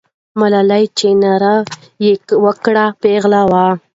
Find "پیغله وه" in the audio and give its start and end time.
3.03-3.65